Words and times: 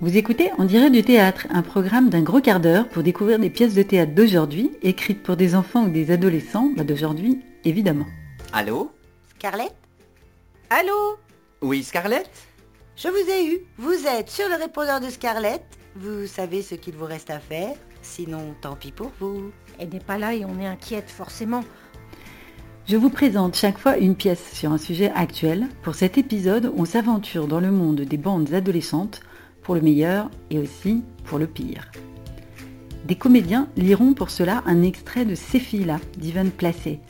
Vous 0.00 0.16
écoutez 0.16 0.52
On 0.58 0.64
dirait 0.64 0.90
du 0.90 1.02
théâtre, 1.02 1.48
un 1.50 1.62
programme 1.62 2.08
d'un 2.08 2.22
gros 2.22 2.40
quart 2.40 2.60
d'heure 2.60 2.88
pour 2.88 3.02
découvrir 3.02 3.40
des 3.40 3.50
pièces 3.50 3.74
de 3.74 3.82
théâtre 3.82 4.14
d'aujourd'hui, 4.14 4.70
écrites 4.82 5.24
pour 5.24 5.36
des 5.36 5.56
enfants 5.56 5.86
ou 5.86 5.90
des 5.90 6.12
adolescents, 6.12 6.70
bah 6.76 6.84
d'aujourd'hui, 6.84 7.40
évidemment. 7.64 8.06
Allô 8.52 8.92
Scarlett 9.34 9.74
Allô 10.70 11.18
Oui, 11.62 11.82
Scarlett 11.82 12.30
Je 12.94 13.08
vous 13.08 13.28
ai 13.28 13.52
eu. 13.52 13.58
Vous 13.76 14.06
êtes 14.06 14.30
sur 14.30 14.48
le 14.48 14.54
répondeur 14.54 15.00
de 15.00 15.10
Scarlett. 15.10 15.64
Vous 15.96 16.28
savez 16.28 16.62
ce 16.62 16.76
qu'il 16.76 16.94
vous 16.94 17.06
reste 17.06 17.30
à 17.30 17.40
faire. 17.40 17.74
Sinon, 18.00 18.54
tant 18.60 18.76
pis 18.76 18.92
pour 18.92 19.10
vous. 19.18 19.50
Elle 19.80 19.88
n'est 19.88 19.98
pas 19.98 20.16
là 20.16 20.32
et 20.32 20.44
on 20.44 20.60
est 20.60 20.66
inquiète 20.66 21.10
forcément. 21.10 21.64
Je 22.86 22.96
vous 22.96 23.10
présente 23.10 23.56
chaque 23.56 23.78
fois 23.78 23.98
une 23.98 24.14
pièce 24.14 24.52
sur 24.52 24.70
un 24.70 24.78
sujet 24.78 25.10
actuel. 25.16 25.66
Pour 25.82 25.96
cet 25.96 26.18
épisode, 26.18 26.72
on 26.76 26.84
s'aventure 26.84 27.48
dans 27.48 27.60
le 27.60 27.72
monde 27.72 28.02
des 28.02 28.16
bandes 28.16 28.54
adolescentes, 28.54 29.22
pour 29.68 29.74
le 29.74 29.82
meilleur 29.82 30.30
et 30.48 30.58
aussi 30.58 31.02
pour 31.24 31.38
le 31.38 31.46
pire. 31.46 31.90
Des 33.06 33.16
comédiens 33.16 33.68
liront 33.76 34.14
pour 34.14 34.30
cela 34.30 34.62
un 34.64 34.80
extrait 34.80 35.26
de 35.26 35.34
Ces 35.34 35.60
filles-là 35.60 36.00
d'Ivan 36.16 36.48
Placé, 36.48 37.00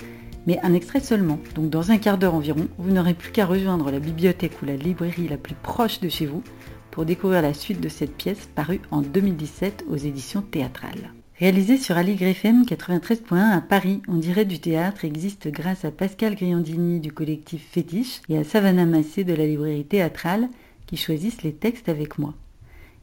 mais 0.45 0.59
un 0.65 0.75
extrait 0.75 0.99
seulement. 0.99 1.39
Donc 1.55 1.71
dans 1.71 1.93
un 1.93 1.99
quart 1.99 2.19
d'heure 2.19 2.35
environ, 2.35 2.67
vous 2.79 2.91
n'aurez 2.91 3.15
plus 3.15 3.31
qu'à 3.31 3.47
rejoindre 3.47 3.93
la 3.93 4.01
bibliothèque 4.01 4.61
ou 4.61 4.67
la 4.67 4.75
librairie 4.75 5.29
la 5.29 5.37
plus 5.37 5.55
proche 5.55 6.01
de 6.01 6.09
chez 6.09 6.27
vous 6.27 6.43
pour 6.91 7.05
découvrir 7.05 7.43
la 7.43 7.55
suite 7.55 7.81
de 7.81 7.89
cette 7.89 8.17
pièce 8.17 8.49
parue 8.57 8.81
en 8.91 9.03
2017 9.03 9.85
aux 9.89 9.97
éditions 9.97 10.43
théâtrales. 10.43 11.13
Réalisé 11.39 11.77
sur 11.77 11.97
Aligre 11.97 12.27
FM 12.27 12.65
93.1 12.65 13.37
à 13.37 13.61
Paris, 13.61 14.03
On 14.09 14.17
dirait 14.17 14.47
du 14.47 14.59
théâtre 14.59 15.05
existe 15.05 15.47
grâce 15.47 15.85
à 15.85 15.93
Pascal 15.93 16.35
Griandini 16.35 16.99
du 16.99 17.13
collectif 17.13 17.65
Fétiche 17.71 18.21
et 18.29 18.37
à 18.37 18.43
Savannah 18.43 18.85
Massé 18.85 19.23
de 19.23 19.35
la 19.35 19.47
librairie 19.47 19.85
théâtrale 19.85 20.49
qui 20.89 20.97
choisissent 20.97 21.45
les 21.45 21.53
textes 21.53 21.89
avec 21.89 22.19
moi. 22.19 22.35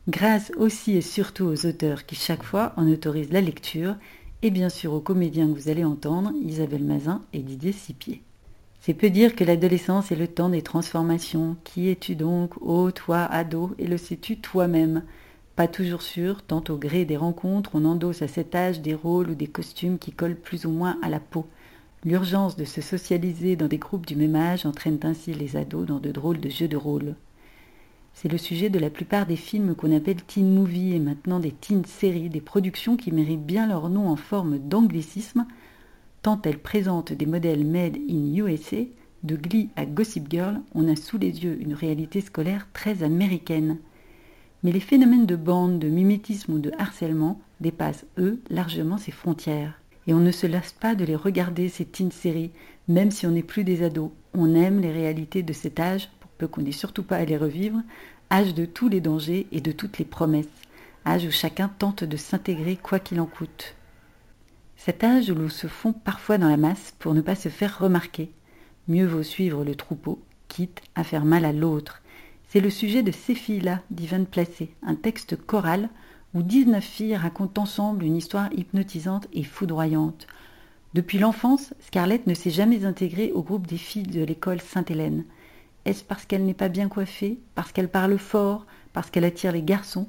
Grâce 0.07 0.51
aussi 0.55 0.91
et 0.91 1.01
surtout 1.01 1.45
aux 1.45 1.65
auteurs 1.65 2.05
qui 2.05 2.13
chaque 2.13 2.43
fois 2.43 2.73
en 2.77 2.87
autorisent 2.87 3.31
la 3.31 3.41
lecture 3.41 3.95
et 4.43 4.51
bien 4.51 4.69
sûr 4.69 4.93
aux 4.93 4.99
comédiens 4.99 5.47
que 5.47 5.59
vous 5.59 5.69
allez 5.69 5.83
entendre, 5.83 6.31
Isabelle 6.43 6.83
Mazin 6.83 7.23
et 7.33 7.39
Didier 7.39 7.71
Sipier. 7.71 8.21
C'est 8.81 8.93
peu 8.93 9.09
dire 9.09 9.35
que 9.35 9.43
l'adolescence 9.43 10.11
est 10.11 10.15
le 10.15 10.27
temps 10.27 10.49
des 10.49 10.61
transformations. 10.61 11.57
Qui 11.63 11.89
es-tu 11.89 12.15
donc, 12.15 12.53
ô 12.61 12.91
toi, 12.91 13.23
ado, 13.23 13.71
et 13.79 13.87
le 13.87 13.97
sais-tu 13.97 14.37
toi-même? 14.37 15.01
Pas 15.55 15.67
toujours 15.67 16.03
sûr, 16.03 16.43
tant 16.43 16.63
au 16.69 16.77
gré 16.77 17.03
des 17.05 17.17
rencontres, 17.17 17.71
on 17.73 17.83
endosse 17.83 18.21
à 18.21 18.27
cet 18.27 18.53
âge 18.53 18.81
des 18.81 18.93
rôles 18.93 19.31
ou 19.31 19.35
des 19.35 19.47
costumes 19.47 19.97
qui 19.97 20.11
collent 20.11 20.35
plus 20.35 20.67
ou 20.67 20.69
moins 20.69 20.99
à 21.01 21.09
la 21.09 21.19
peau. 21.19 21.47
L'urgence 22.03 22.55
de 22.55 22.65
se 22.65 22.81
socialiser 22.81 23.55
dans 23.55 23.67
des 23.67 23.79
groupes 23.79 24.05
du 24.05 24.15
même 24.15 24.35
âge 24.35 24.67
entraîne 24.67 24.99
ainsi 25.01 25.33
les 25.33 25.55
ados 25.55 25.87
dans 25.87 25.99
de 25.99 26.11
drôles 26.11 26.39
de 26.39 26.49
jeux 26.49 26.67
de 26.67 26.77
rôle. 26.77 27.15
C'est 28.15 28.31
le 28.31 28.37
sujet 28.37 28.69
de 28.69 28.79
la 28.79 28.89
plupart 28.89 29.25
des 29.25 29.35
films 29.35 29.75
qu'on 29.75 29.93
appelle 29.93 30.23
teen 30.23 30.49
movie 30.49 30.93
et 30.93 30.99
maintenant 30.99 31.41
des 31.41 31.51
teen 31.51 31.83
séries, 31.83 32.29
des 32.29 32.39
productions 32.39 32.95
qui 32.95 33.11
méritent 33.11 33.45
bien 33.45 33.67
leur 33.67 33.89
nom 33.89 34.07
en 34.07 34.15
forme 34.15 34.57
d'anglicisme, 34.57 35.45
tant 36.21 36.41
elles 36.43 36.59
présentent 36.59 37.11
des 37.11 37.25
modèles 37.25 37.65
made 37.65 37.97
in 38.09 38.33
USA, 38.33 38.77
de 39.23 39.35
Glee 39.35 39.69
à 39.75 39.85
Gossip 39.85 40.31
Girl, 40.31 40.61
on 40.73 40.87
a 40.87 40.95
sous 40.95 41.17
les 41.17 41.43
yeux 41.43 41.57
une 41.59 41.73
réalité 41.73 42.21
scolaire 42.21 42.69
très 42.71 43.03
américaine. 43.03 43.79
Mais 44.63 44.71
les 44.71 44.79
phénomènes 44.79 45.25
de 45.25 45.35
bande, 45.35 45.77
de 45.77 45.89
mimétisme 45.89 46.53
ou 46.53 46.59
de 46.59 46.71
harcèlement 46.77 47.41
dépassent, 47.59 48.05
eux, 48.17 48.39
largement 48.49 48.97
ces 48.97 49.11
frontières. 49.11 49.81
Et 50.07 50.13
on 50.13 50.19
ne 50.19 50.31
se 50.31 50.47
lasse 50.47 50.71
pas 50.71 50.95
de 50.95 51.03
les 51.03 51.17
regarder, 51.17 51.67
ces 51.67 51.83
teen 51.83 52.11
séries, 52.11 52.51
même 52.87 53.11
si 53.11 53.27
on 53.27 53.31
n'est 53.31 53.43
plus 53.43 53.65
des 53.65 53.83
ados. 53.83 54.11
On 54.33 54.55
aime 54.55 54.79
les 54.79 54.91
réalités 54.91 55.43
de 55.43 55.53
cet 55.53 55.81
âge, 55.81 56.09
peu 56.37 56.47
qu'on 56.47 56.61
n'ait 56.61 56.71
surtout 56.71 57.03
pas 57.03 57.17
à 57.17 57.25
les 57.25 57.37
revivre, 57.37 57.81
âge 58.31 58.53
de 58.53 58.65
tous 58.65 58.89
les 58.89 59.01
dangers 59.01 59.47
et 59.51 59.61
de 59.61 59.71
toutes 59.71 59.97
les 59.97 60.05
promesses, 60.05 60.45
âge 61.05 61.25
où 61.25 61.31
chacun 61.31 61.69
tente 61.69 62.03
de 62.03 62.17
s'intégrer 62.17 62.75
quoi 62.75 62.99
qu'il 62.99 63.19
en 63.19 63.25
coûte. 63.25 63.75
Cet 64.77 65.03
âge 65.03 65.29
où 65.29 65.35
l'on 65.35 65.49
se 65.49 65.67
fond 65.67 65.93
parfois 65.93 66.37
dans 66.37 66.49
la 66.49 66.57
masse 66.57 66.93
pour 66.99 67.13
ne 67.13 67.21
pas 67.21 67.35
se 67.35 67.49
faire 67.49 67.79
remarquer. 67.79 68.31
Mieux 68.87 69.07
vaut 69.07 69.23
suivre 69.23 69.63
le 69.63 69.75
troupeau, 69.75 70.21
quitte 70.47 70.81
à 70.93 71.03
faire 71.03 71.25
mal 71.25 71.45
à 71.45 71.53
l'autre. 71.53 72.01
C'est 72.49 72.59
le 72.59 72.69
sujet 72.69 73.01
de 73.01 73.11
ces 73.11 73.35
filles-là 73.35 73.81
d'Ivan 73.89 74.25
Placé, 74.25 74.69
un 74.83 74.95
texte 74.95 75.35
choral 75.35 75.89
où 76.35 76.43
19 76.43 76.83
filles 76.83 77.15
racontent 77.15 77.63
ensemble 77.63 78.03
une 78.03 78.17
histoire 78.17 78.51
hypnotisante 78.53 79.27
et 79.33 79.43
foudroyante. 79.43 80.27
Depuis 80.93 81.17
l'enfance, 81.17 81.73
Scarlett 81.79 82.27
ne 82.27 82.33
s'est 82.33 82.51
jamais 82.51 82.85
intégrée 82.85 83.31
au 83.33 83.41
groupe 83.41 83.67
des 83.67 83.77
filles 83.77 84.03
de 84.03 84.23
l'école 84.23 84.61
Sainte-Hélène. 84.61 85.23
Est-ce 85.85 86.03
parce 86.03 86.25
qu'elle 86.25 86.45
n'est 86.45 86.55
pas 86.55 86.67
bien 86.69 86.89
coiffée, 86.89 87.39
parce 87.53 87.71
qu'elle 87.71 87.89
parle 87.89 88.17
fort, 88.17 88.65
parce 88.91 89.11
qu'elle 89.11 89.23
attire 89.23 89.51
les 89.51 89.61
garçons? 89.61 90.07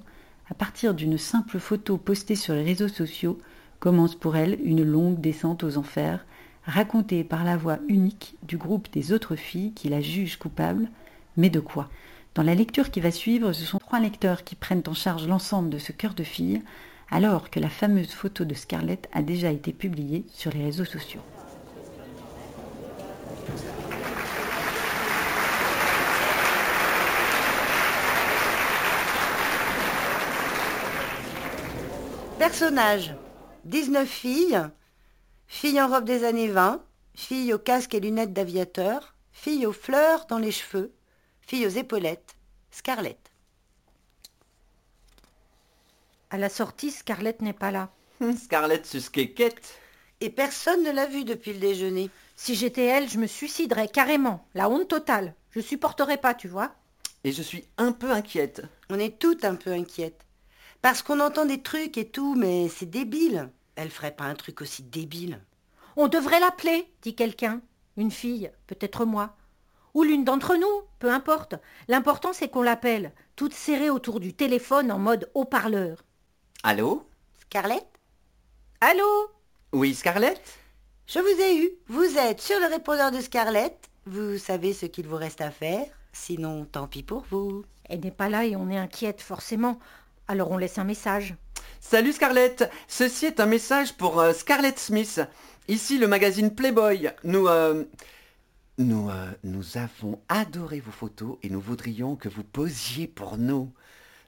À 0.49 0.55
partir 0.55 0.95
d'une 0.95 1.19
simple 1.19 1.59
photo 1.59 1.99
postée 1.99 2.37
sur 2.37 2.55
les 2.55 2.63
réseaux 2.63 2.89
sociaux, 2.89 3.39
commence 3.79 4.15
pour 4.15 4.37
elle 4.37 4.59
une 4.65 4.83
longue 4.83 5.21
descente 5.21 5.65
aux 5.65 5.77
enfers, 5.77 6.25
racontée 6.65 7.25
par 7.25 7.45
la 7.45 7.59
voix 7.59 7.79
unique 7.89 8.37
du 8.43 8.57
groupe 8.57 8.91
des 8.91 9.13
autres 9.13 9.37
filles 9.37 9.73
qui 9.75 9.91
la 9.91 10.01
jugent 10.01 10.39
coupable. 10.39 10.89
Mais 11.37 11.51
de 11.51 11.61
quoi? 11.61 11.91
Dans 12.35 12.43
la 12.43 12.55
lecture 12.55 12.91
qui 12.91 13.01
va 13.01 13.11
suivre, 13.11 13.53
ce 13.53 13.65
sont 13.65 13.79
trois 13.79 14.01
lecteurs 14.01 14.45
qui 14.45 14.55
prennent 14.55 14.83
en 14.87 14.95
charge 14.95 15.29
l'ensemble 15.29 15.69
de 15.69 15.79
ce 15.79 15.93
cœur 15.93 16.15
de 16.15 16.25
fille, 16.25 16.63
alors 17.11 17.51
que 17.51 17.61
la 17.61 17.69
fameuse 17.69 18.13
photo 18.13 18.45
de 18.45 18.55
Scarlett 18.55 19.09
a 19.13 19.23
déjà 19.23 19.51
été 19.51 19.73
publiée 19.73 20.25
sur 20.33 20.53
les 20.53 20.65
réseaux 20.65 20.85
sociaux. 20.85 21.21
Personnage 32.47 33.13
19 33.65 34.09
filles, 34.09 34.69
filles 35.49 35.81
en 35.83 35.89
robe 35.89 36.05
des 36.05 36.23
années 36.23 36.47
20, 36.47 36.81
filles 37.17 37.53
au 37.53 37.59
casque 37.59 37.93
et 37.93 37.99
lunettes 37.99 38.33
d'aviateur, 38.33 39.17
filles 39.33 39.67
aux 39.67 39.73
fleurs 39.73 40.27
dans 40.27 40.39
les 40.39 40.53
cheveux, 40.53 40.93
filles 41.41 41.67
aux 41.67 41.71
épaulettes, 41.71 42.37
Scarlett. 42.71 43.19
À 46.31 46.39
la 46.39 46.49
sortie, 46.49 46.93
Scarlett 46.93 47.43
n'est 47.43 47.53
pas 47.53 47.73
là. 47.73 47.91
Scarlett 48.41 48.87
susquéquette. 48.87 49.81
Et 50.21 50.31
personne 50.31 50.85
ne 50.85 50.93
l'a 50.93 51.07
vue 51.07 51.25
depuis 51.25 51.53
le 51.53 51.59
déjeuner. 51.59 52.11
Si 52.37 52.55
j'étais 52.55 52.87
elle, 52.87 53.11
je 53.11 53.19
me 53.19 53.27
suiciderais 53.27 53.89
carrément. 53.89 54.47
La 54.55 54.71
honte 54.71 54.87
totale. 54.87 55.35
Je 55.51 55.59
supporterais 55.59 56.19
pas, 56.19 56.33
tu 56.33 56.47
vois. 56.47 56.77
Et 57.25 57.33
je 57.33 57.43
suis 57.43 57.67
un 57.77 57.91
peu 57.91 58.13
inquiète. 58.13 58.63
On 58.89 59.01
est 59.01 59.19
toutes 59.19 59.45
un 59.45 59.57
peu 59.57 59.73
inquiètes. 59.73 60.26
Parce 60.87 61.03
qu'on 61.03 61.19
entend 61.19 61.47
des 61.47 61.63
trucs 61.63 61.99
et 61.99 62.09
tout, 62.09 62.37
mais 62.37 62.69
c'est 62.69 62.89
débile. 62.89 63.51
Elle 63.75 63.91
ferait 63.91 64.15
pas 64.15 64.23
un 64.23 64.37
truc 64.37 64.61
aussi 64.61 64.85
débile. 64.85 65.41
On 65.97 66.07
devrait 66.07 66.39
l'appeler, 66.39 66.89
dit 67.03 67.17
quelqu'un. 67.17 67.61
Une 67.97 68.13
fille, 68.13 68.53
peut-être 68.69 69.05
moi. 69.05 69.35
Ou 69.95 70.05
l'une 70.05 70.23
d'entre 70.23 70.55
nous, 70.55 70.83
peu 71.01 71.11
importe. 71.11 71.57
L'important 71.89 72.33
c'est 72.33 72.49
qu'on 72.49 72.63
l'appelle, 72.63 73.11
toute 73.35 73.53
serrée 73.53 73.91
autour 73.91 74.21
du 74.21 74.33
téléphone 74.33 74.93
en 74.93 75.01
mode 75.01 75.29
haut-parleur. 75.35 76.05
Allô? 76.63 77.05
Scarlett? 77.41 77.89
Allô? 78.81 79.33
Oui, 79.73 79.93
Scarlett? 79.93 80.41
Je 81.09 81.19
vous 81.19 81.43
ai 81.43 81.65
eu. 81.65 81.71
Vous 81.89 82.17
êtes 82.17 82.41
sur 82.41 82.61
le 82.61 82.67
répondeur 82.67 83.11
de 83.11 83.21
Scarlett. 83.21 83.91
Vous 84.07 84.39
savez 84.39 84.73
ce 84.73 84.87
qu'il 84.87 85.09
vous 85.09 85.17
reste 85.17 85.41
à 85.41 85.51
faire. 85.51 85.89
Sinon, 86.13 86.65
tant 86.65 86.87
pis 86.87 87.03
pour 87.03 87.25
vous. 87.29 87.65
Elle 87.89 88.01
n'est 88.01 88.13
pas 88.13 88.29
là 88.29 88.45
et 88.45 88.55
on 88.55 88.71
est 88.71 88.79
inquiète 88.79 89.21
forcément. 89.21 89.81
Alors 90.29 90.51
on 90.51 90.59
laisse 90.59 90.79
un 90.79 90.85
message. 90.85 91.35
Salut 91.81 92.13
Scarlett, 92.13 92.69
ceci 92.89 93.27
est 93.27 93.39
un 93.39 93.47
message 93.47 93.95
pour 93.95 94.19
euh, 94.21 94.33
Scarlett 94.33 94.79
Smith. 94.79 95.21
Ici 95.69 95.99
le 95.99 96.09
magazine 96.09 96.55
Playboy. 96.55 97.11
Nous, 97.23 97.47
euh, 97.47 97.85
nous, 98.79 99.09
euh, 99.09 99.31
nous 99.45 99.79
avons 99.79 100.21
adoré 100.29 100.81
vos 100.81 100.91
photos 100.91 101.39
et 101.43 101.49
nous 101.49 101.61
voudrions 101.61 102.17
que 102.17 102.29
vous 102.29 102.43
posiez 102.43 103.07
pour 103.07 103.39
nous. 103.39 103.73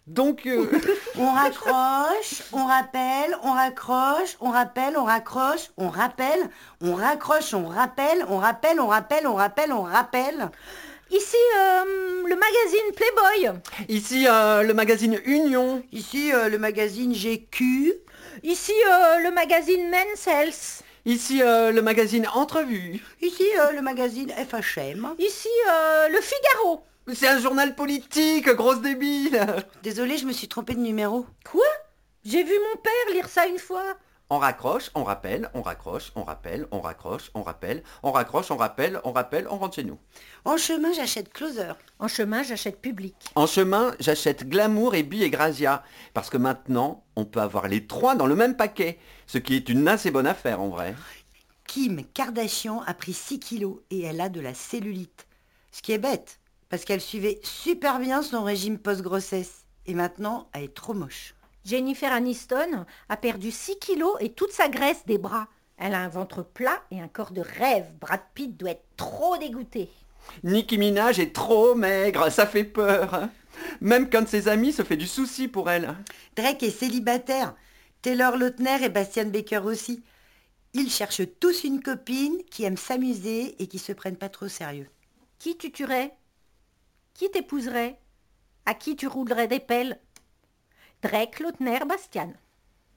Donc, 0.08 0.46
euh, 0.46 0.66
On 1.18 1.32
raccroche, 1.32 2.42
on 2.52 2.64
rappelle, 2.64 3.36
on 3.42 3.52
raccroche, 3.52 4.36
on 4.40 4.50
rappelle, 4.50 4.96
on 4.96 5.04
raccroche, 5.04 5.70
on 5.76 5.88
rappelle, 5.88 6.48
on 6.80 6.94
raccroche, 6.94 7.52
on 7.52 7.66
rappelle, 7.66 8.24
on 8.28 8.38
rappelle, 8.38 8.80
on 8.80 8.86
rappelle, 8.86 9.26
on 9.26 9.34
rappelle, 9.34 9.72
on 9.72 9.82
rappelle. 9.82 10.50
Ici, 11.10 11.36
euh, 11.56 11.84
le 12.28 12.36
magazine 12.36 12.92
Playboy. 12.94 13.60
ici 13.88 14.26
euh, 14.28 14.62
le 14.62 14.74
magazine 14.74 15.18
Union. 15.24 15.82
Ici, 15.90 16.32
euh, 16.32 16.48
le 16.48 16.58
magazine 16.58 17.14
GQ. 17.14 17.94
Ici, 18.42 18.72
le 19.22 19.30
magazine 19.30 19.90
Men's 19.90 20.26
Health. 20.26 20.82
Ici 21.06 21.38
le 21.38 21.80
magazine 21.80 22.28
Entrevue. 22.34 23.02
Ici, 23.22 23.44
le 23.74 23.80
magazine 23.80 24.30
FHM. 24.30 25.14
Ici, 25.18 25.48
le 26.10 26.20
Figaro. 26.20 26.84
C'est 27.14 27.26
un 27.28 27.40
journal 27.40 27.74
politique, 27.74 28.48
grosse 28.50 28.82
débile. 28.82 29.40
Désolée, 29.82 30.18
je 30.18 30.26
me 30.26 30.32
suis 30.32 30.46
trompée 30.46 30.74
de 30.74 30.80
numéro. 30.80 31.24
Quoi? 31.50 31.64
J'ai 32.24 32.44
vu 32.44 32.52
mon 32.52 32.80
père 32.80 33.14
lire 33.14 33.28
ça 33.28 33.46
une 33.46 33.58
fois. 33.58 33.96
On 34.30 34.38
raccroche, 34.38 34.90
on 34.94 35.04
rappelle, 35.04 35.48
on 35.54 35.62
raccroche, 35.62 36.12
on 36.14 36.22
rappelle, 36.22 36.68
on 36.70 36.82
raccroche, 36.82 37.30
on 37.32 37.42
rappelle, 37.42 37.82
on 38.02 38.12
raccroche, 38.12 38.50
on 38.50 38.58
rappelle, 38.58 39.00
on 39.04 39.12
rappelle, 39.12 39.48
on 39.48 39.56
rentre 39.56 39.76
chez 39.76 39.84
nous. 39.84 39.98
En 40.44 40.58
chemin, 40.58 40.92
j'achète 40.92 41.32
Closer. 41.32 41.72
En 41.98 42.08
chemin, 42.08 42.42
j'achète 42.42 42.78
public. 42.82 43.14
En 43.36 43.46
chemin, 43.46 43.94
j'achète 44.00 44.46
Glamour 44.46 44.94
et 44.94 45.02
Bi 45.02 45.22
et 45.22 45.30
Grazia, 45.30 45.82
parce 46.12 46.28
que 46.28 46.36
maintenant, 46.36 47.04
on 47.16 47.24
peut 47.24 47.40
avoir 47.40 47.68
les 47.68 47.86
trois 47.86 48.16
dans 48.16 48.26
le 48.26 48.36
même 48.36 48.54
paquet, 48.54 48.98
ce 49.26 49.38
qui 49.38 49.56
est 49.56 49.70
une 49.70 49.88
assez 49.88 50.10
bonne 50.10 50.26
affaire 50.26 50.60
en 50.60 50.68
vrai. 50.68 50.94
Kim 51.66 52.04
Kardashian 52.12 52.82
a 52.82 52.92
pris 52.92 53.14
6 53.14 53.40
kilos 53.40 53.78
et 53.88 54.02
elle 54.02 54.20
a 54.20 54.28
de 54.28 54.40
la 54.40 54.52
cellulite. 54.52 55.26
Ce 55.72 55.80
qui 55.80 55.92
est 55.92 55.98
bête, 55.98 56.38
parce 56.68 56.84
qu'elle 56.84 57.00
suivait 57.00 57.40
super 57.42 57.98
bien 57.98 58.22
son 58.22 58.44
régime 58.44 58.78
post-grossesse. 58.78 59.64
Et 59.86 59.94
maintenant, 59.94 60.50
elle 60.52 60.64
est 60.64 60.74
trop 60.74 60.92
moche. 60.92 61.34
Jennifer 61.64 62.12
Aniston 62.12 62.86
a 63.08 63.16
perdu 63.16 63.50
6 63.50 63.78
kilos 63.78 64.16
et 64.20 64.30
toute 64.32 64.52
sa 64.52 64.68
graisse 64.68 65.04
des 65.06 65.18
bras. 65.18 65.48
Elle 65.76 65.94
a 65.94 66.00
un 66.00 66.08
ventre 66.08 66.42
plat 66.42 66.82
et 66.90 67.00
un 67.00 67.08
corps 67.08 67.30
de 67.30 67.40
rêve. 67.40 67.86
Brad 68.00 68.20
Pitt 68.34 68.56
doit 68.56 68.70
être 68.70 68.86
trop 68.96 69.36
dégoûté. 69.36 69.90
Nicki 70.42 70.78
Minaj 70.78 71.18
est 71.18 71.34
trop 71.34 71.74
maigre, 71.74 72.30
ça 72.30 72.46
fait 72.46 72.64
peur. 72.64 73.28
Même 73.80 74.08
qu'un 74.08 74.22
de 74.22 74.28
ses 74.28 74.48
amis 74.48 74.72
se 74.72 74.82
fait 74.82 74.96
du 74.96 75.06
souci 75.06 75.48
pour 75.48 75.70
elle. 75.70 75.94
Drake 76.36 76.62
est 76.62 76.70
célibataire. 76.70 77.54
Taylor 78.02 78.36
Lautner 78.36 78.84
et 78.84 78.88
Bastian 78.88 79.26
Baker 79.26 79.60
aussi. 79.64 80.02
Ils 80.74 80.90
cherchent 80.90 81.22
tous 81.40 81.64
une 81.64 81.82
copine 81.82 82.36
qui 82.50 82.64
aime 82.64 82.76
s'amuser 82.76 83.60
et 83.60 83.66
qui 83.66 83.78
se 83.78 83.92
prenne 83.92 84.16
pas 84.16 84.28
trop 84.28 84.46
au 84.46 84.48
sérieux. 84.48 84.88
Qui 85.38 85.56
tu 85.56 85.72
tuerais 85.72 86.14
Qui 87.14 87.30
t'épouserait? 87.30 87.98
À 88.66 88.74
qui 88.74 88.96
tu 88.96 89.06
roulerais 89.06 89.48
des 89.48 89.60
pelles? 89.60 89.98
Drake, 91.02 91.40
Lautner, 91.40 91.80
Bastian. 91.86 92.32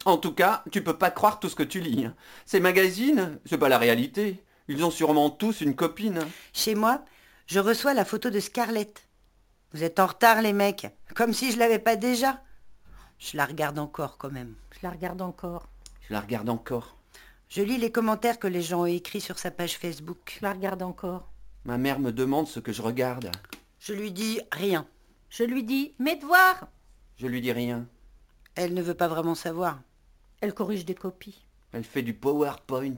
En 0.05 0.17
tout 0.17 0.33
cas, 0.33 0.63
tu 0.71 0.83
peux 0.83 0.97
pas 0.97 1.11
croire 1.11 1.39
tout 1.39 1.49
ce 1.49 1.55
que 1.55 1.63
tu 1.63 1.79
lis. 1.79 2.07
Ces 2.45 2.59
magazines, 2.59 3.39
c'est 3.45 3.57
pas 3.57 3.69
la 3.69 3.77
réalité. 3.77 4.43
Ils 4.67 4.83
ont 4.83 4.91
sûrement 4.91 5.29
tous 5.29 5.61
une 5.61 5.75
copine. 5.75 6.25
Chez 6.53 6.73
moi, 6.73 7.03
je 7.45 7.59
reçois 7.59 7.93
la 7.93 8.05
photo 8.05 8.29
de 8.29 8.39
Scarlett. 8.39 9.07
Vous 9.73 9.83
êtes 9.83 9.99
en 9.99 10.07
retard 10.07 10.41
les 10.41 10.53
mecs, 10.53 10.87
comme 11.15 11.33
si 11.33 11.51
je 11.51 11.59
l'avais 11.59 11.79
pas 11.79 11.95
déjà. 11.95 12.41
Je 13.19 13.37
la 13.37 13.45
regarde 13.45 13.77
encore 13.77 14.17
quand 14.17 14.31
même. 14.31 14.55
Je 14.71 14.79
la 14.81 14.89
regarde 14.89 15.21
encore. 15.21 15.67
Je 16.07 16.13
la 16.13 16.21
regarde 16.21 16.49
encore. 16.49 16.97
Je 17.49 17.61
lis 17.61 17.77
les 17.77 17.91
commentaires 17.91 18.39
que 18.39 18.47
les 18.47 18.61
gens 18.61 18.81
ont 18.81 18.85
écrits 18.85 19.21
sur 19.21 19.37
sa 19.37 19.51
page 19.51 19.77
Facebook. 19.77 20.37
Je 20.39 20.45
la 20.45 20.53
regarde 20.53 20.81
encore. 20.81 21.29
Ma 21.65 21.77
mère 21.77 21.99
me 21.99 22.11
demande 22.11 22.47
ce 22.47 22.59
que 22.59 22.71
je 22.71 22.81
regarde. 22.81 23.29
Je 23.79 23.93
lui 23.93 24.11
dis 24.11 24.41
rien. 24.51 24.87
Je 25.29 25.43
lui 25.43 25.63
dis 25.63 25.93
mes 25.99 26.15
devoirs. 26.15 26.67
Je 27.21 27.27
lui 27.27 27.39
dis 27.39 27.51
rien. 27.51 27.85
Elle 28.55 28.73
ne 28.73 28.81
veut 28.81 28.95
pas 28.95 29.07
vraiment 29.07 29.35
savoir. 29.35 29.77
Elle 30.41 30.55
corrige 30.55 30.85
des 30.85 30.95
copies. 30.95 31.45
Elle 31.71 31.83
fait 31.83 32.01
du 32.01 32.15
PowerPoint. 32.15 32.95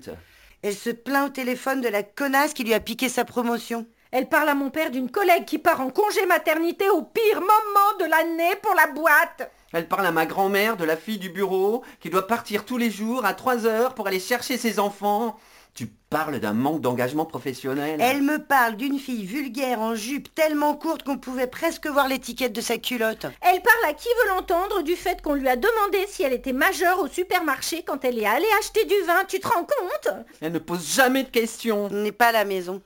Elle 0.61 0.75
se 0.75 0.91
plaint 0.91 1.27
au 1.27 1.29
téléphone 1.29 1.81
de 1.81 1.89
la 1.89 2.03
connasse 2.03 2.53
qui 2.53 2.63
lui 2.63 2.73
a 2.73 2.79
piqué 2.79 3.09
sa 3.09 3.25
promotion. 3.25 3.85
Elle 4.11 4.29
parle 4.29 4.47
à 4.47 4.55
mon 4.55 4.69
père 4.69 4.91
d'une 4.91 5.11
collègue 5.11 5.43
qui 5.43 5.57
part 5.57 5.81
en 5.81 5.89
congé 5.89 6.25
maternité 6.25 6.89
au 6.89 7.01
pire 7.01 7.41
moment 7.41 7.97
de 7.99 8.05
l'année 8.05 8.55
pour 8.61 8.73
la 8.75 8.87
boîte. 8.87 9.51
Elle 9.73 9.89
parle 9.89 10.05
à 10.05 10.13
ma 10.13 10.25
grand-mère 10.25 10.77
de 10.77 10.85
la 10.85 10.95
fille 10.95 11.17
du 11.17 11.29
bureau 11.29 11.83
qui 11.99 12.09
doit 12.09 12.25
partir 12.25 12.63
tous 12.63 12.77
les 12.77 12.91
jours 12.91 13.25
à 13.25 13.33
3 13.33 13.65
heures 13.65 13.93
pour 13.93 14.07
aller 14.07 14.21
chercher 14.21 14.55
ses 14.55 14.79
enfants. 14.79 15.37
Tu 15.75 15.87
parles 15.87 16.39
d'un 16.39 16.53
manque 16.53 16.81
d'engagement 16.81 17.25
professionnel. 17.25 17.99
Elle 17.99 18.21
me 18.21 18.37
parle 18.37 18.75
d'une 18.75 18.99
fille 18.99 19.25
vulgaire 19.25 19.79
en 19.79 19.95
jupe 19.95 20.33
tellement 20.35 20.75
courte 20.75 21.01
qu'on 21.01 21.17
pouvait 21.17 21.47
presque 21.47 21.87
voir 21.87 22.07
l'étiquette 22.07 22.53
de 22.53 22.61
sa 22.61 22.77
culotte. 22.77 23.25
Elle 23.41 23.61
parle 23.61 23.85
à 23.89 23.93
qui 23.93 24.07
veut 24.09 24.29
l'entendre 24.35 24.83
du 24.83 24.95
fait 24.95 25.21
qu'on 25.23 25.33
lui 25.33 25.47
a 25.49 25.55
demandé 25.55 26.05
si 26.07 26.21
elle 26.21 26.33
était 26.33 26.53
majeure 26.53 26.99
au 26.99 27.07
supermarché 27.07 27.81
quand 27.81 28.05
elle 28.05 28.19
est 28.19 28.25
allée 28.27 28.45
acheter 28.59 28.85
du 28.85 29.01
vin. 29.07 29.25
Tu 29.27 29.39
te 29.39 29.47
rends 29.47 29.65
compte? 29.65 30.13
Elle 30.41 30.51
ne 30.51 30.59
pose 30.59 30.87
jamais 30.93 31.23
de 31.23 31.29
questions. 31.29 31.85
On 31.91 32.03
n'est 32.03 32.11
pas 32.11 32.27
à 32.27 32.33
la 32.33 32.45
maison. 32.45 32.81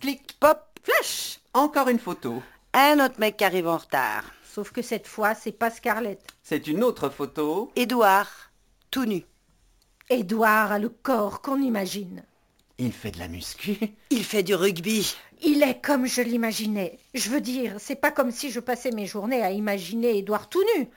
Clic. 0.00 0.36
Pop, 0.38 0.60
Flash. 0.82 1.40
Encore 1.54 1.88
une 1.88 1.98
photo. 1.98 2.42
un 2.74 3.02
autre 3.04 3.18
mec 3.20 3.38
qui 3.38 3.44
arrive 3.44 3.68
en 3.68 3.78
retard. 3.78 4.24
Sauf 4.54 4.70
que 4.70 4.82
cette 4.82 5.06
fois, 5.06 5.34
c'est 5.34 5.52
pas 5.52 5.70
Scarlett. 5.70 6.20
C'est 6.42 6.66
une 6.66 6.84
autre 6.84 7.08
photo. 7.08 7.72
Édouard, 7.74 8.50
tout 8.90 9.06
nu. 9.06 9.24
Édouard 10.10 10.72
a 10.72 10.78
le 10.78 10.88
corps 10.88 11.40
qu'on 11.40 11.60
imagine. 11.60 12.22
Il 12.78 12.92
fait 12.92 13.10
de 13.12 13.18
la 13.18 13.28
muscu. 13.28 13.76
Il 14.10 14.24
fait 14.24 14.42
du 14.42 14.54
rugby. 14.54 15.14
Il 15.42 15.62
est 15.62 15.80
comme 15.80 16.06
je 16.06 16.22
l'imaginais. 16.22 16.98
Je 17.14 17.30
veux 17.30 17.40
dire, 17.40 17.74
c'est 17.78 17.96
pas 17.96 18.10
comme 18.10 18.30
si 18.30 18.50
je 18.50 18.60
passais 18.60 18.90
mes 18.90 19.06
journées 19.06 19.42
à 19.42 19.50
imaginer 19.52 20.18
Édouard 20.18 20.48
tout 20.48 20.62
nu. 20.76 20.88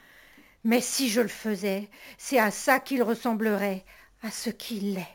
Mais 0.63 0.81
si 0.81 1.09
je 1.09 1.21
le 1.21 1.27
faisais, 1.27 1.89
c'est 2.17 2.39
à 2.39 2.49
ça 2.51 2.79
qu'il 2.79 3.03
ressemblerait, 3.03 3.83
à 4.23 4.31
ce 4.31 4.49
qu'il 4.49 4.97
est. 4.97 5.07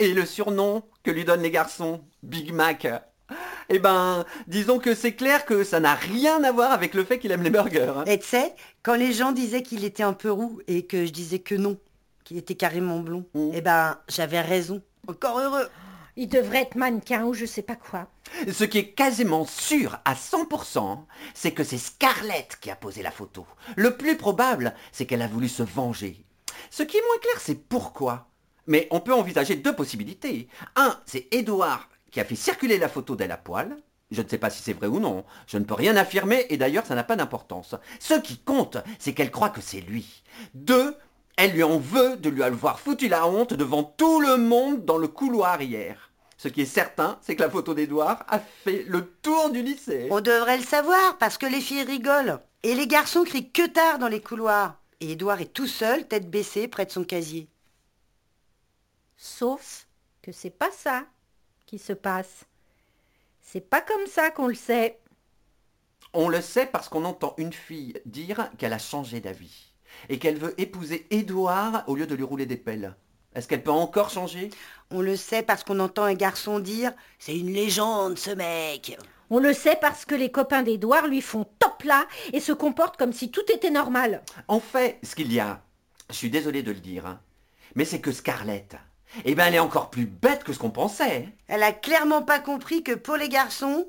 Et 0.00 0.12
le 0.12 0.26
surnom 0.26 0.82
que 1.04 1.10
lui 1.10 1.24
donnent 1.24 1.42
les 1.42 1.50
garçons, 1.50 2.02
Big 2.22 2.52
Mac. 2.52 2.86
Eh 3.68 3.78
ben, 3.78 4.24
disons 4.46 4.78
que 4.78 4.94
c'est 4.94 5.14
clair 5.14 5.44
que 5.44 5.62
ça 5.62 5.80
n'a 5.80 5.94
rien 5.94 6.42
à 6.42 6.50
voir 6.52 6.72
avec 6.72 6.94
le 6.94 7.04
fait 7.04 7.18
qu'il 7.18 7.30
aime 7.30 7.42
les 7.42 7.50
burgers. 7.50 7.92
hein. 7.96 8.04
Et 8.06 8.18
tu 8.18 8.26
sais, 8.26 8.54
quand 8.82 8.94
les 8.94 9.12
gens 9.12 9.32
disaient 9.32 9.62
qu'il 9.62 9.84
était 9.84 10.02
un 10.02 10.14
peu 10.14 10.30
roux 10.30 10.60
et 10.66 10.86
que 10.86 11.04
je 11.04 11.12
disais 11.12 11.38
que 11.40 11.54
non, 11.54 11.78
qu'il 12.28 12.36
était 12.36 12.54
carrément 12.54 13.00
blond, 13.00 13.24
Mm. 13.34 13.50
eh 13.54 13.60
ben, 13.62 13.98
j'avais 14.08 14.40
raison. 14.42 14.82
Encore 15.08 15.38
heureux. 15.40 15.66
Il 16.16 16.28
devrait 16.28 16.62
être 16.62 16.74
mannequin 16.74 17.24
ou 17.24 17.32
je 17.32 17.46
sais 17.46 17.62
pas 17.62 17.76
quoi. 17.76 18.08
Ce 18.52 18.64
qui 18.64 18.78
est 18.78 18.90
quasiment 18.90 19.46
sûr 19.46 19.98
à 20.04 20.14
100%, 20.14 21.06
c'est 21.32 21.52
que 21.52 21.64
c'est 21.64 21.78
Scarlett 21.78 22.58
qui 22.60 22.70
a 22.70 22.76
posé 22.76 23.02
la 23.02 23.10
photo. 23.10 23.46
Le 23.76 23.96
plus 23.96 24.16
probable, 24.16 24.74
c'est 24.92 25.06
qu'elle 25.06 25.22
a 25.22 25.28
voulu 25.28 25.48
se 25.48 25.62
venger. 25.62 26.22
Ce 26.70 26.82
qui 26.82 26.96
est 26.98 27.02
moins 27.06 27.18
clair, 27.22 27.40
c'est 27.40 27.54
pourquoi. 27.68 28.28
Mais 28.66 28.88
on 28.90 29.00
peut 29.00 29.14
envisager 29.14 29.54
deux 29.56 29.74
possibilités. 29.74 30.48
Un, 30.76 30.98
c'est 31.06 31.28
Edouard 31.32 31.88
qui 32.10 32.20
a 32.20 32.24
fait 32.24 32.34
circuler 32.36 32.76
la 32.78 32.88
photo 32.90 33.16
d'elle 33.16 33.32
à 33.32 33.38
poil. 33.38 33.76
Je 34.10 34.20
ne 34.22 34.28
sais 34.28 34.38
pas 34.38 34.50
si 34.50 34.62
c'est 34.62 34.72
vrai 34.72 34.86
ou 34.88 35.00
non. 35.00 35.24
Je 35.46 35.56
ne 35.58 35.64
peux 35.64 35.74
rien 35.74 35.96
affirmer 35.96 36.46
et 36.50 36.56
d'ailleurs 36.56 36.84
ça 36.86 36.94
n'a 36.94 37.04
pas 37.04 37.16
d'importance. 37.16 37.74
Ce 38.00 38.14
qui 38.14 38.38
compte, 38.38 38.78
c'est 38.98 39.12
qu'elle 39.14 39.30
croit 39.30 39.50
que 39.50 39.60
c'est 39.60 39.80
lui. 39.82 40.22
Deux, 40.54 40.96
elle 41.38 41.52
lui 41.52 41.62
en 41.62 41.78
veut 41.78 42.16
de 42.16 42.30
lui 42.30 42.42
avoir 42.42 42.80
foutu 42.80 43.06
la 43.06 43.28
honte 43.28 43.54
devant 43.54 43.84
tout 43.84 44.20
le 44.20 44.38
monde 44.38 44.84
dans 44.84 44.98
le 44.98 45.06
couloir 45.06 45.62
hier. 45.62 46.10
Ce 46.36 46.48
qui 46.48 46.62
est 46.62 46.66
certain, 46.66 47.16
c'est 47.22 47.36
que 47.36 47.42
la 47.42 47.48
photo 47.48 47.74
d'Edouard 47.74 48.24
a 48.26 48.40
fait 48.40 48.84
le 48.88 49.06
tour 49.22 49.50
du 49.50 49.62
lycée. 49.62 50.08
On 50.10 50.20
devrait 50.20 50.58
le 50.58 50.64
savoir 50.64 51.16
parce 51.18 51.38
que 51.38 51.46
les 51.46 51.60
filles 51.60 51.84
rigolent. 51.84 52.40
Et 52.64 52.74
les 52.74 52.88
garçons 52.88 53.22
crient 53.22 53.52
que 53.52 53.68
tard 53.68 54.00
dans 54.00 54.08
les 54.08 54.20
couloirs. 54.20 54.80
Et 55.00 55.12
Édouard 55.12 55.40
est 55.40 55.52
tout 55.52 55.68
seul, 55.68 56.08
tête 56.08 56.28
baissée, 56.28 56.66
près 56.66 56.86
de 56.86 56.90
son 56.90 57.04
casier. 57.04 57.48
Sauf 59.16 59.86
que 60.22 60.32
c'est 60.32 60.50
pas 60.50 60.72
ça 60.72 61.04
qui 61.66 61.78
se 61.78 61.92
passe. 61.92 62.46
C'est 63.42 63.60
pas 63.60 63.80
comme 63.80 64.08
ça 64.08 64.32
qu'on 64.32 64.48
le 64.48 64.54
sait. 64.54 64.98
On 66.12 66.28
le 66.28 66.40
sait 66.40 66.66
parce 66.66 66.88
qu'on 66.88 67.04
entend 67.04 67.34
une 67.36 67.52
fille 67.52 67.94
dire 68.06 68.50
qu'elle 68.58 68.72
a 68.72 68.78
changé 68.80 69.20
d'avis 69.20 69.67
et 70.08 70.18
qu'elle 70.18 70.38
veut 70.38 70.54
épouser 70.60 71.06
Édouard 71.10 71.84
au 71.86 71.96
lieu 71.96 72.06
de 72.06 72.14
lui 72.14 72.24
rouler 72.24 72.46
des 72.46 72.56
pelles. 72.56 72.94
Est-ce 73.34 73.46
qu'elle 73.46 73.62
peut 73.62 73.70
encore 73.70 74.10
changer? 74.10 74.50
On 74.90 75.00
le 75.00 75.16
sait 75.16 75.42
parce 75.42 75.62
qu'on 75.62 75.80
entend 75.80 76.04
un 76.04 76.14
garçon 76.14 76.58
dire 76.58 76.92
«C'est 77.18 77.36
une 77.36 77.52
légende, 77.52 78.18
ce 78.18 78.30
mec 78.30 78.98
On 79.30 79.38
le 79.38 79.52
sait 79.52 79.78
parce 79.80 80.04
que 80.04 80.14
les 80.14 80.30
copains 80.30 80.62
d'Édouard 80.62 81.06
lui 81.06 81.20
font 81.20 81.46
top 81.58 81.82
là 81.84 82.06
et 82.32 82.40
se 82.40 82.52
comportent 82.52 82.96
comme 82.96 83.12
si 83.12 83.30
tout 83.30 83.44
était 83.52 83.70
normal. 83.70 84.22
En 84.48 84.60
fait, 84.60 84.98
ce 85.02 85.14
qu'il 85.14 85.32
y 85.32 85.40
a, 85.40 85.62
je 86.10 86.16
suis 86.16 86.30
désolé 86.30 86.62
de 86.62 86.72
le 86.72 86.80
dire, 86.80 87.06
hein, 87.06 87.20
mais 87.74 87.84
c'est 87.84 88.00
que 88.00 88.12
Scarlett, 88.12 88.76
eh 89.24 89.34
ben 89.34 89.46
elle 89.46 89.54
est 89.54 89.60
encore 89.60 89.90
plus 89.90 90.06
bête 90.06 90.42
que 90.42 90.52
ce 90.52 90.58
qu'on 90.58 90.70
pensait.!» 90.70 91.28
Elle 91.48 91.62
a 91.62 91.72
clairement 91.72 92.22
pas 92.22 92.40
compris 92.40 92.82
que 92.82 92.92
pour 92.92 93.16
les 93.16 93.28
garçons, 93.28 93.86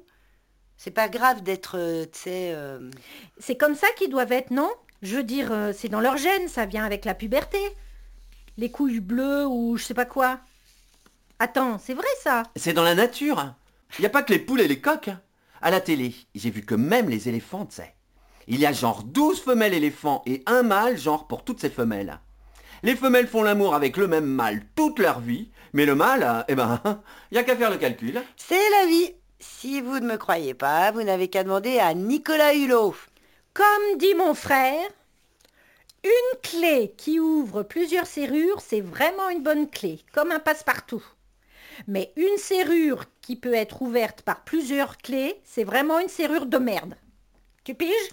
c'est 0.78 0.92
pas 0.92 1.10
grave 1.10 1.44
d'être, 1.44 1.78
euh, 1.78 2.04
tu 2.04 2.20
sais... 2.20 2.52
euh, 2.54 2.92
C'est 3.40 3.58
comme 3.58 3.76
ça 3.76 3.88
qu'ils 3.98 4.10
doivent 4.10 4.34
être, 4.34 4.52
non? 4.52 4.70
Je 5.02 5.16
veux 5.16 5.24
dire, 5.24 5.52
euh, 5.52 5.72
c'est 5.76 5.90
dans 5.90 6.02
leur 6.02 6.18
gène, 6.18 6.48
ça 6.48 6.66
vient 6.66 6.84
avec 6.84 7.06
la 7.06 7.14
puberté. 7.14 7.60
Les 8.58 8.70
couilles 8.70 9.00
bleues 9.00 9.46
ou 9.48 9.78
je 9.78 9.84
sais 9.86 9.94
pas 9.94 10.06
quoi. 10.06 10.40
Attends, 11.40 11.78
c'est 11.80 11.94
vrai 11.94 12.08
ça 12.22 12.44
C'est 12.58 12.74
dans 12.74 12.84
la 12.84 12.96
nature. 12.96 13.56
Il 13.98 14.02
n'y 14.02 14.08
a 14.08 14.10
pas 14.10 14.24
que 14.24 14.34
les 14.34 14.40
poules 14.40 14.60
et 14.62 14.68
les 14.68 14.82
coqs. 14.82 15.10
À 15.62 15.72
la 15.72 15.80
télé, 15.80 16.14
j'ai 16.36 16.50
vu 16.50 16.64
que 16.64 16.76
même 16.76 17.10
les 17.10 17.30
éléphants, 17.30 17.66
tu 17.66 17.76
sais. 17.78 17.96
Il 18.48 18.60
y 18.60 18.66
a 18.66 18.74
genre 18.74 19.04
12 19.04 19.42
femelles 19.42 19.74
éléphants 19.74 20.22
et 20.26 20.44
un 20.48 20.64
mâle 20.64 20.98
genre 20.98 21.28
pour 21.28 21.44
toutes 21.44 21.62
ces 21.62 21.70
femelles. 21.70 22.20
Les 22.84 22.96
femelles 22.96 23.28
font 23.28 23.44
l'amour 23.44 23.76
avec 23.76 23.96
le 23.96 24.08
même 24.08 24.26
mâle 24.26 24.64
toute 24.76 25.00
leur 25.00 25.20
vie, 25.20 25.50
mais 25.74 25.86
le 25.86 25.96
mâle, 25.96 26.24
euh, 26.24 26.44
eh 26.48 26.56
ben, 26.56 26.82
il 27.32 27.36
n'y 27.36 27.38
a 27.38 27.44
qu'à 27.44 27.56
faire 27.56 27.70
le 27.70 27.78
calcul. 27.78 28.22
C'est 28.36 28.70
la 28.82 28.88
vie 28.88 29.14
Si 29.40 29.82
vous 29.82 30.00
ne 30.00 30.08
me 30.08 30.18
croyez 30.18 30.54
pas, 30.54 30.92
vous 30.92 31.04
n'avez 31.04 31.30
qu'à 31.30 31.44
demander 31.44 31.80
à 31.80 31.94
Nicolas 31.94 32.54
Hulot. 32.54 32.96
Comme 33.54 33.98
dit 33.98 34.14
mon 34.16 34.34
frère, 34.34 34.90
une 36.04 36.40
clé 36.42 36.94
qui 36.98 37.20
ouvre 37.20 37.64
plusieurs 37.64 38.08
serrures, 38.08 38.62
c'est 38.62 38.82
vraiment 38.82 39.30
une 39.30 39.44
bonne 39.44 39.70
clé, 39.70 40.00
comme 40.14 40.32
un 40.32 40.40
passe-partout. 40.40 41.04
Mais 41.88 42.14
une 42.16 42.38
serrure 42.38 43.06
qui 43.22 43.36
peut 43.36 43.54
être 43.54 43.82
ouverte 43.82 44.22
par 44.22 44.44
plusieurs 44.44 44.98
clés, 44.98 45.40
c'est 45.44 45.64
vraiment 45.64 46.00
une 46.00 46.10
serrure 46.10 46.46
de 46.46 46.58
merde. 46.58 46.96
Tu 47.64 47.74
piges? 47.74 48.12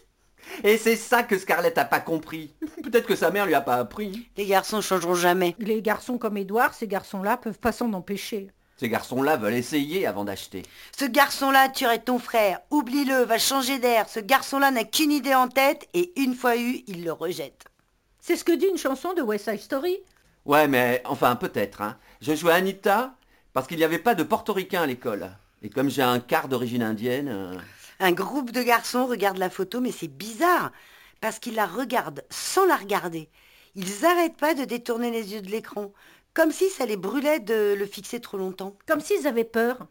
Et 0.63 0.79
c'est 0.79 0.97
ça 0.97 1.23
que 1.23 1.39
Scarlett 1.39 1.77
a 1.79 1.85
pas 1.85 2.01
compris. 2.01 2.55
Peut-être 2.83 3.07
que 3.07 3.17
sa 3.17 3.31
mère 3.31 3.47
lui 3.47 3.55
a 3.55 3.61
pas 3.61 3.77
appris. 3.77 4.29
Les 4.37 4.47
garçons 4.47 4.81
changeront 4.81 5.15
jamais. 5.15 5.55
Les 5.59 5.83
garçons 5.83 6.19
comme 6.19 6.37
Édouard, 6.37 6.75
ces 6.75 6.87
garçons-là 6.87 7.37
peuvent 7.37 7.59
pas 7.59 7.73
s'en 7.73 7.93
empêcher. 7.93 8.51
Ces 8.79 8.89
garçons-là 8.89 9.37
veulent 9.37 9.55
essayer 9.55 10.07
avant 10.07 10.25
d'acheter. 10.25 10.63
Ce 10.99 11.07
garçon-là 11.07 11.71
tuerait 11.71 12.03
ton 12.03 12.19
frère. 12.19 12.61
Oublie-le, 12.71 13.25
va 13.25 13.39
changer 13.39 13.79
d'air. 13.79 14.09
Ce 14.09 14.21
garçon-là 14.21 14.71
n'a 14.71 14.85
qu'une 14.85 15.13
idée 15.13 15.35
en 15.35 15.49
tête 15.49 15.89
et 15.95 16.13
une 16.21 16.35
fois 16.35 16.57
eu, 16.57 16.83
il 16.87 17.03
le 17.05 17.13
rejette. 17.13 17.65
C'est 18.21 18.37
ce 18.37 18.45
que 18.45 18.53
dit 18.53 18.67
une 18.67 18.77
chanson 18.77 19.15
de 19.15 19.23
West 19.23 19.49
Side 19.49 19.61
Story. 19.61 19.97
Ouais, 20.45 20.69
mais 20.69 21.03
enfin 21.07 21.37
peut-être. 21.37 21.81
Hein. 21.81 21.97
Je 22.21 22.35
jouais 22.35 22.53
Anita 22.53 23.15
parce 23.53 23.67
qu'il 23.67 23.79
n'y 23.79 23.85
avait 23.85 23.99
pas 23.99 24.15
de 24.15 24.23
portoricain 24.23 24.83
à 24.83 24.87
l'école. 24.87 25.31
Et 25.63 25.71
comme 25.71 25.89
j'ai 25.89 26.03
un 26.03 26.21
quart 26.21 26.49
d'origine 26.49 26.83
indienne... 26.83 27.29
euh, 27.31 27.57
Un 27.99 28.13
groupe 28.13 28.51
de 28.51 28.63
garçons 28.63 29.07
regarde 29.07 29.39
la 29.39 29.49
photo, 29.49 29.81
mais 29.81 29.91
c'est 29.91 30.07
bizarre, 30.07 30.71
parce 31.23 31.39
qu'ils 31.39 31.55
la 31.55 31.67
regardent 31.67 32.25
sans 32.29 32.67
la 32.67 32.77
regarder. 32.77 33.31
Ils 33.75 34.03
n'arrêtent 34.03 34.37
pas 34.37 34.55
de 34.55 34.65
détourner 34.65 35.11
les 35.11 35.33
yeux 35.33 35.41
de 35.41 35.51
l'écran, 35.51 35.93
comme 36.37 36.53
si 36.53 36.69
ça 36.69 36.85
les 36.85 36.99
brûlait 36.99 37.41
de 37.41 37.75
le 37.77 37.87
fixer 37.87 38.21
trop 38.21 38.37
longtemps. 38.37 38.77
Comme 38.87 39.01
s'ils 39.01 39.27
avaient 39.27 39.43
peur. 39.43 39.87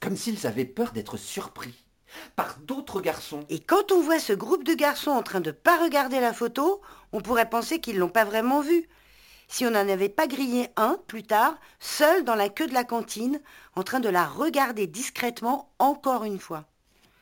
Comme 0.00 0.16
s'ils 0.16 0.46
avaient 0.46 0.64
peur 0.64 0.92
d'être 0.92 1.16
surpris 1.16 1.74
par 2.36 2.58
d'autres 2.60 3.00
garçons. 3.00 3.44
Et 3.48 3.58
quand 3.58 3.90
on 3.90 4.00
voit 4.00 4.20
ce 4.20 4.32
groupe 4.32 4.62
de 4.62 4.74
garçons 4.74 5.10
en 5.10 5.24
train 5.24 5.40
de 5.40 5.50
pas 5.50 5.82
regarder 5.82 6.20
la 6.20 6.32
photo, 6.32 6.80
on 7.12 7.20
pourrait 7.20 7.50
penser 7.50 7.80
qu'ils 7.80 7.98
l'ont 7.98 8.08
pas 8.08 8.24
vraiment 8.24 8.60
vue. 8.60 8.88
Si 9.48 9.66
on 9.66 9.70
n'en 9.70 9.88
avait 9.88 10.08
pas 10.08 10.28
grillé 10.28 10.68
un, 10.76 10.98
plus 11.08 11.24
tard, 11.24 11.56
seul 11.80 12.22
dans 12.22 12.36
la 12.36 12.48
queue 12.48 12.68
de 12.68 12.74
la 12.74 12.84
cantine, 12.84 13.40
en 13.74 13.82
train 13.82 13.98
de 13.98 14.08
la 14.08 14.24
regarder 14.24 14.86
discrètement 14.86 15.72
encore 15.80 16.22
une 16.22 16.38
fois. 16.38 16.64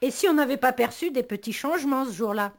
Et 0.03 0.11
si 0.11 0.29
on 0.29 0.35
n'avait 0.35 0.59
pas 0.59 0.75
perçu 0.75 1.11
des 1.11 1.23
petits 1.23 1.55
changements 1.55 2.05
ce 2.05 2.13
jour-là? 2.13 2.53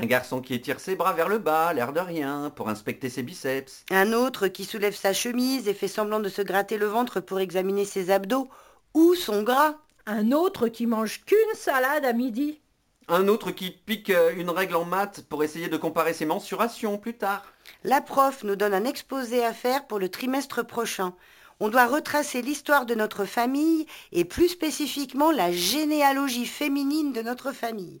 Un 0.00 0.06
garçon 0.06 0.40
qui 0.40 0.54
étire 0.54 0.78
ses 0.78 0.94
bras 0.94 1.12
vers 1.12 1.28
le 1.28 1.38
bas, 1.38 1.72
l'air 1.72 1.92
de 1.92 1.98
rien, 1.98 2.52
pour 2.54 2.68
inspecter 2.68 3.08
ses 3.08 3.24
biceps. 3.24 3.84
Un 3.90 4.12
autre 4.12 4.46
qui 4.46 4.64
soulève 4.64 4.94
sa 4.94 5.12
chemise 5.12 5.66
et 5.66 5.74
fait 5.74 5.88
semblant 5.88 6.20
de 6.20 6.28
se 6.28 6.40
gratter 6.40 6.78
le 6.78 6.86
ventre 6.86 7.18
pour 7.18 7.40
examiner 7.40 7.84
ses 7.84 8.12
abdos 8.12 8.48
ou 8.94 9.16
son 9.16 9.42
gras. 9.42 9.74
Un 10.06 10.30
autre 10.30 10.68
qui 10.68 10.86
mange 10.86 11.24
qu'une 11.24 11.54
salade 11.54 12.04
à 12.04 12.12
midi. 12.12 12.60
Un 13.08 13.26
autre 13.26 13.50
qui 13.50 13.72
pique 13.72 14.10
euh, 14.10 14.32
une 14.36 14.50
règle 14.50 14.76
en 14.76 14.84
maths 14.84 15.22
pour 15.28 15.42
essayer 15.42 15.68
de 15.68 15.76
comparer 15.76 16.12
ses 16.12 16.26
mensurations 16.26 16.96
plus 16.96 17.14
tard. 17.14 17.42
La 17.82 18.00
prof 18.00 18.44
nous 18.44 18.54
donne 18.54 18.74
un 18.74 18.84
exposé 18.84 19.44
à 19.44 19.52
faire 19.52 19.88
pour 19.88 19.98
le 19.98 20.10
trimestre 20.10 20.64
prochain. 20.64 21.12
On 21.58 21.70
doit 21.70 21.86
retracer 21.86 22.40
l'histoire 22.40 22.86
de 22.86 22.94
notre 22.94 23.24
famille 23.24 23.86
et 24.12 24.24
plus 24.24 24.48
spécifiquement 24.48 25.32
la 25.32 25.50
généalogie 25.50 26.46
féminine 26.46 27.12
de 27.12 27.22
notre 27.22 27.50
famille. 27.50 28.00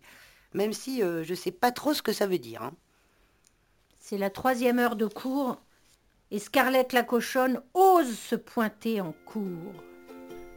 Même 0.54 0.72
si 0.72 1.02
euh, 1.02 1.24
je 1.24 1.34
sais 1.34 1.50
pas 1.50 1.72
trop 1.72 1.94
ce 1.94 2.02
que 2.02 2.12
ça 2.12 2.26
veut 2.26 2.38
dire. 2.38 2.62
hein. 2.62 2.72
C'est 3.98 4.18
la 4.18 4.30
troisième 4.30 4.78
heure 4.78 4.96
de 4.96 5.06
cours 5.06 5.60
et 6.30 6.38
Scarlett 6.38 6.92
la 6.92 7.02
cochonne 7.02 7.60
ose 7.74 8.16
se 8.16 8.34
pointer 8.36 9.00
en 9.00 9.14
cours. 9.26 9.84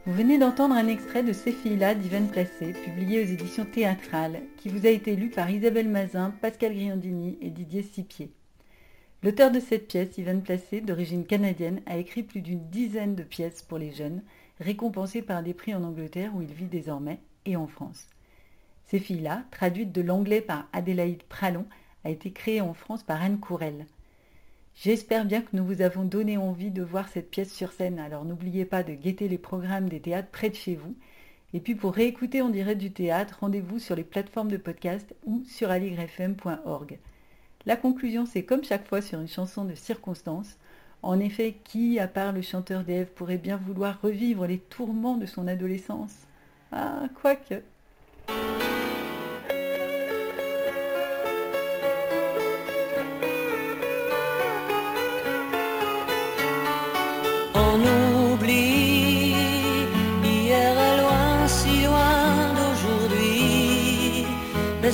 Vous 0.04 0.14
venez 0.14 0.36
d'entendre 0.36 0.74
un 0.74 0.88
extrait 0.88 1.22
de 1.22 1.32
Ces 1.32 1.52
filles-là 1.52 1.94
d'Yvonne 1.94 2.28
Placé, 2.28 2.72
publié 2.72 3.22
aux 3.22 3.26
éditions 3.26 3.64
théâtrales, 3.64 4.42
qui 4.56 4.68
vous 4.68 4.84
a 4.84 4.90
été 4.90 5.14
lu 5.14 5.30
par 5.30 5.48
Isabelle 5.48 5.88
Mazin, 5.88 6.34
Pascal 6.42 6.74
Griandini 6.74 7.38
et 7.40 7.50
Didier 7.50 7.82
Sipier. 7.82 8.32
L'auteur 9.22 9.52
de 9.52 9.60
cette 9.60 9.86
pièce, 9.86 10.18
Yvonne 10.18 10.42
Placé, 10.42 10.80
d'origine 10.80 11.24
canadienne, 11.24 11.82
a 11.86 11.98
écrit 11.98 12.24
plus 12.24 12.40
d'une 12.40 12.68
dizaine 12.68 13.14
de 13.14 13.22
pièces 13.22 13.62
pour 13.62 13.78
les 13.78 13.92
jeunes, 13.92 14.22
récompensées 14.58 15.22
par 15.22 15.42
des 15.42 15.54
prix 15.54 15.74
en 15.74 15.84
Angleterre 15.84 16.32
où 16.34 16.42
il 16.42 16.52
vit 16.52 16.66
désormais 16.66 17.20
et 17.46 17.54
en 17.54 17.68
France. 17.68 18.08
Ces 18.86 18.98
filles-là, 18.98 19.44
traduite 19.50 19.92
de 19.92 20.02
l'anglais 20.02 20.40
par 20.40 20.68
Adélaïde 20.72 21.22
Pralon, 21.24 21.66
a 22.04 22.10
été 22.10 22.30
créée 22.30 22.60
en 22.60 22.74
France 22.74 23.02
par 23.02 23.22
Anne 23.22 23.38
Courel. 23.38 23.86
J'espère 24.74 25.24
bien 25.24 25.42
que 25.42 25.54
nous 25.54 25.64
vous 25.64 25.82
avons 25.82 26.04
donné 26.04 26.38
envie 26.38 26.70
de 26.70 26.82
voir 26.82 27.08
cette 27.08 27.30
pièce 27.30 27.52
sur 27.52 27.72
scène, 27.72 27.98
alors 27.98 28.24
n'oubliez 28.24 28.64
pas 28.64 28.82
de 28.82 28.94
guetter 28.94 29.28
les 29.28 29.38
programmes 29.38 29.88
des 29.88 30.00
théâtres 30.00 30.30
près 30.30 30.50
de 30.50 30.54
chez 30.54 30.74
vous. 30.74 30.94
Et 31.54 31.60
puis 31.60 31.74
pour 31.74 31.92
réécouter 31.92 32.40
en 32.40 32.48
direct 32.48 32.80
du 32.80 32.90
théâtre, 32.90 33.38
rendez-vous 33.40 33.78
sur 33.78 33.94
les 33.94 34.04
plateformes 34.04 34.50
de 34.50 34.56
podcast 34.56 35.14
ou 35.26 35.42
sur 35.44 35.70
aligrefm.org. 35.70 36.98
La 37.66 37.76
conclusion, 37.76 38.26
c'est 38.26 38.44
comme 38.44 38.64
chaque 38.64 38.88
fois 38.88 39.02
sur 39.02 39.20
une 39.20 39.28
chanson 39.28 39.64
de 39.64 39.74
circonstance. 39.74 40.56
En 41.02 41.20
effet, 41.20 41.56
qui, 41.64 41.98
à 41.98 42.08
part 42.08 42.32
le 42.32 42.42
chanteur 42.42 42.84
d'Ève, 42.84 43.08
pourrait 43.08 43.38
bien 43.38 43.56
vouloir 43.56 44.00
revivre 44.00 44.46
les 44.46 44.58
tourments 44.58 45.16
de 45.16 45.26
son 45.26 45.46
adolescence? 45.46 46.14
Ah, 46.72 47.08
quoique. 47.20 47.62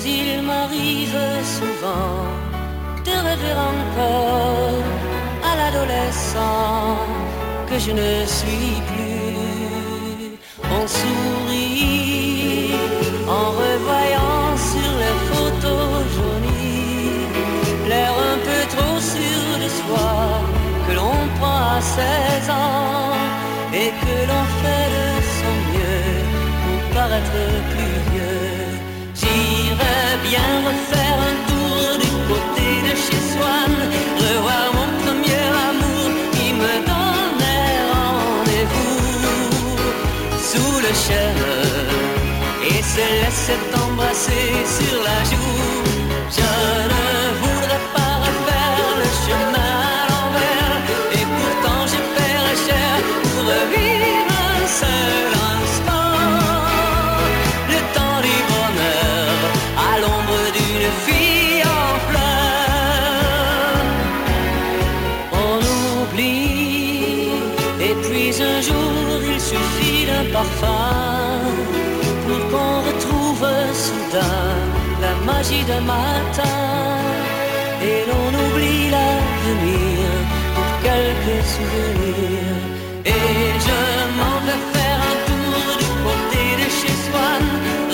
Il 0.06 0.42
m'arrive 0.42 1.18
souvent 1.42 2.22
de 3.04 3.10
rêver 3.10 3.54
encore 3.70 4.82
à 5.42 5.56
l'adolescent 5.56 6.96
que 7.68 7.78
je 7.78 7.90
ne 7.90 8.24
suis 8.24 8.80
plus. 8.90 10.38
On 10.76 10.86
sourit 10.86 12.74
en 13.26 13.50
revoyant 13.62 14.56
sur 14.70 14.92
les 15.02 15.16
photos 15.30 15.90
jaunies 16.14 17.26
l'air 17.88 18.12
un 18.32 18.38
peu 18.48 18.60
trop 18.76 18.98
sûr 19.00 19.48
de 19.62 19.68
soi 19.80 20.10
que 20.86 20.92
l'on 20.94 21.18
prend 21.40 21.60
à 21.76 21.80
16 21.80 22.50
ans 22.50 23.16
et 23.72 23.90
que 24.02 24.14
l'on 24.28 24.44
fait 24.62 24.77
laisser 43.98 44.30
embrasser 44.32 44.50
sur 44.78 45.02
la 45.02 45.18
joue. 45.24 45.82
Je 46.30 46.50
ne 46.92 47.04
voudrais 47.42 47.84
pas 47.94 48.14
refaire 48.26 48.88
le 49.00 49.08
chemin 49.24 49.72
à 49.94 50.02
l'envers 50.10 50.74
et 51.12 51.26
pourtant 51.36 51.82
je 51.92 51.98
paierais 52.14 52.58
cher 52.66 52.92
pour 53.22 53.42
revivre 53.52 54.34
un 54.54 54.66
seul 54.80 55.30
instant. 55.54 56.14
Le 57.72 57.78
temps 57.94 58.20
du 58.28 58.36
bonheur 58.52 59.36
à 59.88 59.92
l'ombre 60.00 60.42
d'une 60.56 60.90
fille 61.04 61.62
en 61.64 61.88
fleurs. 62.08 63.86
On 65.32 65.58
oublie 66.02 67.30
et 67.80 67.94
puis 68.04 68.30
un 68.42 68.60
jour 68.60 69.20
il 69.32 69.40
suffit 69.40 70.02
d'un 70.06 70.26
parfum 70.32 70.77
matin. 75.80 76.58
Et 77.82 78.00
l'on 78.08 78.28
oublie 78.44 78.90
l'avenir 78.90 80.08
pour 80.54 80.70
quelques 80.82 81.44
souvenirs. 81.54 82.58
Et 83.04 83.50
je 83.66 83.80
m'en 84.18 84.36
vais 84.46 84.62
faire 84.72 85.00
un 85.12 85.16
tour 85.28 85.60
du 85.82 85.88
côté 86.06 86.42
de 86.60 86.68
chez 86.78 86.94
Swann 87.04 87.44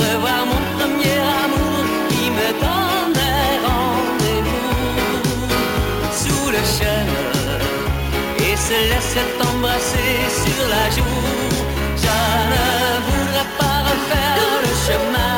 revoir 0.00 0.46
mon 0.46 0.62
premier 0.76 1.18
amour 1.44 1.82
qui 2.10 2.24
me 2.38 2.48
donnait 2.62 3.54
rendez-vous. 3.68 4.78
Sous 6.22 6.48
le 6.56 6.62
chêne 6.76 7.16
et 8.38 8.56
se 8.56 8.78
laisser 8.90 9.26
embrasser 9.48 10.14
sur 10.42 10.62
la 10.74 10.84
joue. 10.96 11.24
Je 12.04 12.18
ne 12.52 12.66
voudrais 13.06 13.50
pas 13.58 13.78
refaire 13.90 14.48
le 14.64 14.72
chemin 14.86 15.33